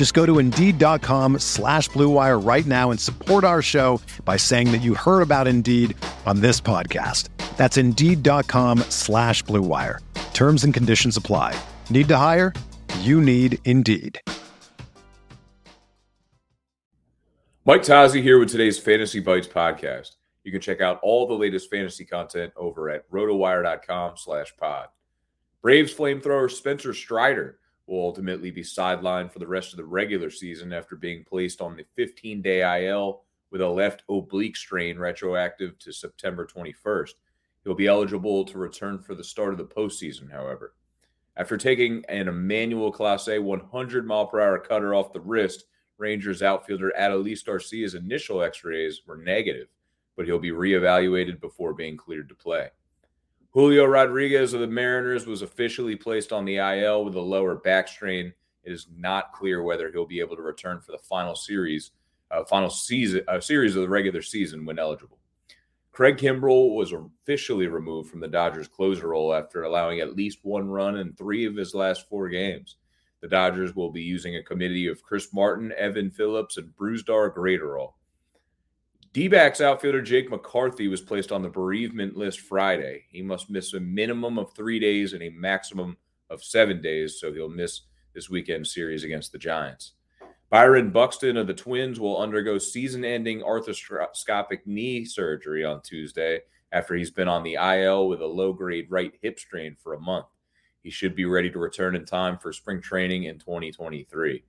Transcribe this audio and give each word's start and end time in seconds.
Just 0.00 0.14
go 0.14 0.24
to 0.24 0.38
Indeed.com 0.38 1.40
slash 1.40 1.90
BlueWire 1.90 2.42
right 2.42 2.64
now 2.64 2.90
and 2.90 2.98
support 2.98 3.44
our 3.44 3.60
show 3.60 4.00
by 4.24 4.38
saying 4.38 4.72
that 4.72 4.78
you 4.78 4.94
heard 4.94 5.20
about 5.20 5.46
Indeed 5.46 5.94
on 6.24 6.40
this 6.40 6.58
podcast. 6.58 7.28
That's 7.58 7.76
Indeed.com 7.76 8.78
slash 8.88 9.44
BlueWire. 9.44 9.98
Terms 10.32 10.64
and 10.64 10.72
conditions 10.72 11.18
apply. 11.18 11.54
Need 11.90 12.08
to 12.08 12.16
hire? 12.16 12.54
You 13.00 13.20
need 13.20 13.58
Indeed. 13.66 14.18
Mike 17.66 17.82
Tozzi 17.82 18.22
here 18.22 18.38
with 18.38 18.48
today's 18.48 18.78
Fantasy 18.78 19.20
Bites 19.20 19.48
podcast. 19.48 20.12
You 20.44 20.50
can 20.50 20.62
check 20.62 20.80
out 20.80 20.98
all 21.02 21.26
the 21.26 21.34
latest 21.34 21.68
fantasy 21.68 22.06
content 22.06 22.54
over 22.56 22.88
at 22.88 23.06
rotowire.com 23.10 24.14
slash 24.16 24.56
pod. 24.56 24.88
Braves 25.60 25.92
flamethrower 25.92 26.50
Spencer 26.50 26.94
Strider 26.94 27.58
will 27.90 28.06
ultimately 28.06 28.50
be 28.50 28.62
sidelined 28.62 29.32
for 29.32 29.40
the 29.40 29.46
rest 29.46 29.72
of 29.72 29.76
the 29.76 29.84
regular 29.84 30.30
season 30.30 30.72
after 30.72 30.94
being 30.94 31.24
placed 31.24 31.60
on 31.60 31.76
the 31.76 31.84
15 31.96 32.40
day 32.40 32.86
IL 32.86 33.22
with 33.50 33.60
a 33.60 33.68
left 33.68 34.04
oblique 34.08 34.56
strain 34.56 34.96
retroactive 34.96 35.76
to 35.80 35.92
September 35.92 36.46
21st. 36.46 37.14
He'll 37.64 37.74
be 37.74 37.88
eligible 37.88 38.44
to 38.44 38.58
return 38.58 39.00
for 39.00 39.14
the 39.14 39.24
start 39.24 39.52
of 39.52 39.58
the 39.58 39.64
postseason, 39.64 40.30
however. 40.30 40.74
After 41.36 41.56
taking 41.56 42.04
an 42.08 42.28
Emmanuel 42.28 42.92
Clase 42.92 43.36
A 43.36 43.38
100 43.40 44.06
mile 44.06 44.26
per 44.26 44.40
hour 44.40 44.58
cutter 44.58 44.94
off 44.94 45.12
the 45.12 45.20
wrist, 45.20 45.64
Rangers 45.98 46.42
outfielder 46.42 46.92
Adolis 46.98 47.44
Garcia's 47.44 47.94
initial 47.94 48.42
x 48.42 48.64
rays 48.64 49.02
were 49.06 49.18
negative, 49.18 49.66
but 50.16 50.26
he'll 50.26 50.38
be 50.38 50.50
reevaluated 50.50 51.40
before 51.40 51.74
being 51.74 51.96
cleared 51.96 52.28
to 52.28 52.34
play. 52.34 52.70
Julio 53.52 53.84
Rodriguez 53.84 54.54
of 54.54 54.60
the 54.60 54.68
Mariners 54.68 55.26
was 55.26 55.42
officially 55.42 55.96
placed 55.96 56.32
on 56.32 56.44
the 56.44 56.58
IL 56.58 57.04
with 57.04 57.16
a 57.16 57.20
lower 57.20 57.56
back 57.56 57.88
strain. 57.88 58.32
It 58.62 58.72
is 58.72 58.86
not 58.96 59.32
clear 59.32 59.64
whether 59.64 59.90
he'll 59.90 60.06
be 60.06 60.20
able 60.20 60.36
to 60.36 60.42
return 60.42 60.80
for 60.80 60.92
the 60.92 60.98
final 60.98 61.34
series, 61.34 61.90
uh, 62.30 62.44
final 62.44 62.70
season, 62.70 63.22
uh, 63.26 63.40
series 63.40 63.74
of 63.74 63.82
the 63.82 63.88
regular 63.88 64.22
season 64.22 64.64
when 64.64 64.78
eligible. 64.78 65.18
Craig 65.90 66.16
Kimbrel 66.16 66.76
was 66.76 66.92
officially 66.92 67.66
removed 67.66 68.08
from 68.08 68.20
the 68.20 68.28
Dodgers 68.28 68.68
closer 68.68 69.08
role 69.08 69.34
after 69.34 69.64
allowing 69.64 69.98
at 69.98 70.14
least 70.14 70.38
one 70.44 70.68
run 70.68 70.98
in 70.98 71.12
three 71.14 71.44
of 71.44 71.56
his 71.56 71.74
last 71.74 72.08
four 72.08 72.28
games. 72.28 72.76
The 73.20 73.26
Dodgers 73.26 73.74
will 73.74 73.90
be 73.90 74.02
using 74.02 74.36
a 74.36 74.42
committee 74.44 74.86
of 74.86 75.02
Chris 75.02 75.34
Martin, 75.34 75.72
Evan 75.76 76.12
Phillips, 76.12 76.56
and 76.56 76.72
Brusdar 76.76 77.34
Graterol. 77.34 77.94
D 79.12 79.26
backs 79.26 79.60
outfielder 79.60 80.02
Jake 80.02 80.30
McCarthy 80.30 80.86
was 80.86 81.00
placed 81.00 81.32
on 81.32 81.42
the 81.42 81.48
bereavement 81.48 82.16
list 82.16 82.40
Friday. 82.40 83.06
He 83.08 83.22
must 83.22 83.50
miss 83.50 83.74
a 83.74 83.80
minimum 83.80 84.38
of 84.38 84.54
three 84.54 84.78
days 84.78 85.14
and 85.14 85.22
a 85.24 85.30
maximum 85.30 85.96
of 86.30 86.44
seven 86.44 86.80
days, 86.80 87.18
so 87.18 87.32
he'll 87.32 87.48
miss 87.48 87.80
this 88.14 88.30
weekend 88.30 88.68
series 88.68 89.02
against 89.02 89.32
the 89.32 89.38
Giants. 89.38 89.94
Byron 90.48 90.90
Buxton 90.90 91.36
of 91.36 91.48
the 91.48 91.54
Twins 91.54 91.98
will 91.98 92.22
undergo 92.22 92.56
season 92.58 93.04
ending 93.04 93.40
arthroscopic 93.40 94.60
knee 94.66 95.04
surgery 95.04 95.64
on 95.64 95.82
Tuesday 95.82 96.42
after 96.70 96.94
he's 96.94 97.10
been 97.10 97.28
on 97.28 97.42
the 97.42 97.54
IL 97.54 98.08
with 98.08 98.20
a 98.20 98.26
low 98.26 98.52
grade 98.52 98.86
right 98.90 99.12
hip 99.22 99.40
strain 99.40 99.76
for 99.82 99.94
a 99.94 100.00
month. 100.00 100.26
He 100.84 100.90
should 100.90 101.16
be 101.16 101.24
ready 101.24 101.50
to 101.50 101.58
return 101.58 101.96
in 101.96 102.04
time 102.04 102.38
for 102.38 102.52
spring 102.52 102.80
training 102.80 103.24
in 103.24 103.40
2023. 103.40 104.44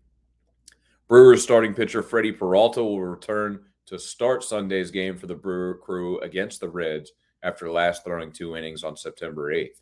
Brewers 1.07 1.41
starting 1.41 1.73
pitcher 1.73 2.03
Freddy 2.03 2.31
Peralta 2.31 2.83
will 2.83 3.01
return 3.01 3.65
to 3.87 3.99
start 3.99 4.43
Sunday's 4.43 4.91
game 4.91 5.17
for 5.17 5.27
the 5.27 5.35
Brewer 5.35 5.75
crew 5.75 6.19
against 6.19 6.59
the 6.59 6.69
Reds 6.69 7.11
after 7.43 7.71
last 7.71 8.03
throwing 8.03 8.31
two 8.31 8.55
innings 8.55 8.83
on 8.83 8.95
September 8.95 9.53
8th. 9.53 9.81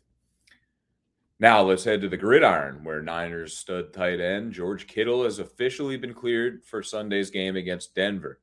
Now 1.38 1.62
let's 1.62 1.84
head 1.84 2.02
to 2.02 2.08
the 2.08 2.18
gridiron, 2.18 2.84
where 2.84 3.02
Niners 3.02 3.56
stud 3.56 3.94
tight 3.94 4.20
end 4.20 4.52
George 4.52 4.86
Kittle 4.86 5.24
has 5.24 5.38
officially 5.38 5.96
been 5.96 6.12
cleared 6.12 6.62
for 6.64 6.82
Sunday's 6.82 7.30
game 7.30 7.56
against 7.56 7.94
Denver. 7.94 8.40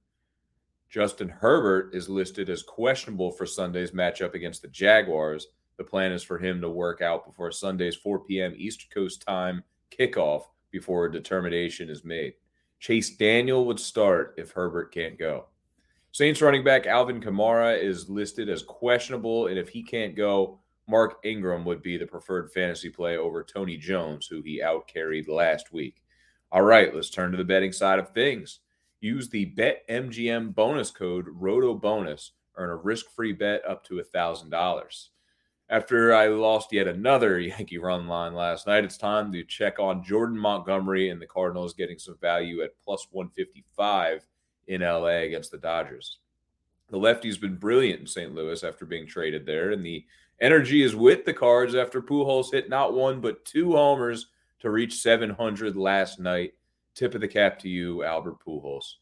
Justin 0.89 1.29
Herbert 1.29 1.93
is 1.93 2.09
listed 2.09 2.49
as 2.49 2.63
questionable 2.63 3.31
for 3.31 3.45
Sunday's 3.45 3.91
matchup 3.91 4.33
against 4.33 4.61
the 4.61 4.69
Jaguars. 4.69 5.47
The 5.77 5.83
plan 5.83 6.11
is 6.11 6.23
for 6.23 6.39
him 6.39 6.59
to 6.61 6.69
work 6.69 7.01
out 7.01 7.25
before 7.25 7.51
Sunday's 7.51 7.95
4 7.95 8.19
p.m. 8.25 8.53
East 8.57 8.87
Coast 8.91 9.21
time 9.21 9.63
kickoff 9.91 10.43
before 10.71 11.05
a 11.05 11.11
determination 11.11 11.89
is 11.89 12.03
made. 12.03 12.33
Chase 12.79 13.15
Daniel 13.15 13.65
would 13.65 13.79
start 13.79 14.35
if 14.37 14.51
Herbert 14.51 14.93
can't 14.93 15.17
go. 15.17 15.47
Saints 16.11 16.41
running 16.41 16.63
back 16.63 16.85
Alvin 16.85 17.21
Kamara 17.21 17.79
is 17.79 18.09
listed 18.09 18.49
as 18.49 18.63
questionable, 18.63 19.47
and 19.47 19.57
if 19.57 19.69
he 19.69 19.83
can't 19.83 20.15
go, 20.15 20.59
Mark 20.87 21.19
Ingram 21.23 21.65
would 21.65 21.81
be 21.81 21.97
the 21.97 22.07
preferred 22.07 22.51
fantasy 22.51 22.89
play 22.89 23.17
over 23.17 23.43
Tony 23.43 23.77
Jones, 23.77 24.25
who 24.25 24.41
he 24.41 24.61
outcarried 24.61 25.27
last 25.27 25.73
week. 25.73 26.01
All 26.51 26.61
right, 26.61 26.95
let's 26.95 27.09
turn 27.09 27.31
to 27.31 27.37
the 27.37 27.43
betting 27.43 27.73
side 27.73 27.99
of 27.99 28.11
things. 28.11 28.59
Use 29.01 29.29
the 29.29 29.53
BetMGM 29.57 30.55
bonus 30.55 30.89
code 30.89 31.27
ROTOBONUS. 31.27 32.31
Earn 32.55 32.69
a 32.69 32.75
risk-free 32.75 33.33
bet 33.33 33.61
up 33.67 33.83
to 33.83 34.01
$1,000. 34.01 35.07
After 35.69 36.13
I 36.13 36.27
lost 36.27 36.71
yet 36.71 36.87
another 36.87 37.39
Yankee 37.41 37.77
run 37.77 38.07
line 38.07 38.33
last 38.33 38.67
night, 38.67 38.85
it's 38.85 38.97
time 38.97 39.31
to 39.33 39.43
check 39.43 39.79
on 39.79 40.03
Jordan 40.03 40.37
Montgomery 40.37 41.09
and 41.09 41.21
the 41.21 41.27
Cardinals 41.27 41.73
getting 41.73 41.99
some 41.99 42.17
value 42.21 42.61
at 42.61 42.79
plus 42.83 43.07
155 43.11 44.25
in 44.67 44.81
LA 44.81 45.23
against 45.25 45.51
the 45.51 45.57
Dodgers. 45.57 46.19
The 46.89 46.97
lefty's 46.97 47.37
been 47.37 47.57
brilliant 47.57 48.01
in 48.01 48.07
St. 48.07 48.33
Louis 48.33 48.63
after 48.63 48.85
being 48.85 49.05
traded 49.05 49.45
there, 49.45 49.71
and 49.71 49.85
the 49.85 50.05
energy 50.39 50.83
is 50.83 50.95
with 50.95 51.25
the 51.25 51.33
Cards 51.33 51.75
after 51.75 52.01
Pujols 52.01 52.53
hit 52.53 52.69
not 52.69 52.93
one 52.93 53.19
but 53.19 53.43
two 53.43 53.73
homers 53.73 54.27
to 54.59 54.69
reach 54.69 55.01
700 55.01 55.75
last 55.75 56.19
night. 56.19 56.53
Tip 56.95 57.13
of 57.13 57.21
the 57.21 57.27
cap 57.27 57.59
to 57.59 57.69
you, 57.69 58.03
Albert 58.03 58.37
Pujols. 58.45 58.95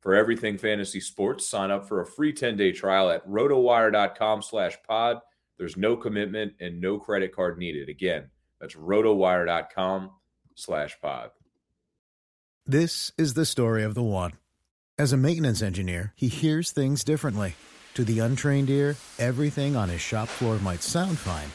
For 0.00 0.14
everything 0.14 0.58
fantasy 0.58 1.00
sports, 1.00 1.48
sign 1.48 1.70
up 1.70 1.86
for 1.86 2.00
a 2.00 2.06
free 2.06 2.32
10-day 2.32 2.72
trial 2.72 3.10
at 3.10 3.26
rotowire.com 3.26 4.42
slash 4.42 4.76
pod. 4.86 5.18
There's 5.58 5.76
no 5.76 5.96
commitment 5.96 6.54
and 6.60 6.80
no 6.80 6.98
credit 6.98 7.34
card 7.34 7.58
needed. 7.58 7.88
Again, 7.88 8.30
that's 8.60 8.74
rotowire.com 8.74 10.10
slash 10.54 10.96
pod. 11.00 11.30
This 12.66 13.12
is 13.16 13.34
the 13.34 13.46
story 13.46 13.82
of 13.82 13.94
the 13.94 14.02
one. 14.02 14.32
As 14.98 15.12
a 15.12 15.16
maintenance 15.16 15.62
engineer, 15.62 16.12
he 16.16 16.28
hears 16.28 16.70
things 16.70 17.04
differently. 17.04 17.54
To 17.94 18.04
the 18.04 18.18
untrained 18.20 18.70
ear, 18.70 18.96
everything 19.18 19.74
on 19.74 19.88
his 19.88 20.00
shop 20.00 20.28
floor 20.28 20.58
might 20.58 20.82
sound 20.82 21.18
fine, 21.18 21.50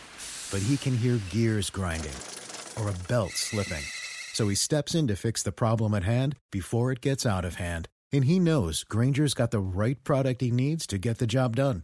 but 0.51 0.65
he 0.65 0.75
can 0.77 0.97
hear 0.97 1.19
gears 1.29 1.69
grinding 1.69 2.15
or 2.77 2.89
a 2.89 3.07
belt 3.07 3.31
slipping. 3.31 3.83
So 4.33 4.47
he 4.47 4.55
steps 4.55 4.95
in 4.95 5.07
to 5.07 5.15
fix 5.15 5.43
the 5.43 5.51
problem 5.51 5.93
at 5.93 6.03
hand 6.03 6.35
before 6.51 6.91
it 6.91 7.01
gets 7.01 7.25
out 7.25 7.45
of 7.45 7.55
hand. 7.55 7.87
And 8.11 8.25
he 8.25 8.39
knows 8.39 8.83
Grainger's 8.83 9.33
got 9.33 9.51
the 9.51 9.59
right 9.59 10.03
product 10.03 10.41
he 10.41 10.51
needs 10.51 10.87
to 10.87 10.97
get 10.97 11.19
the 11.19 11.27
job 11.27 11.55
done, 11.55 11.83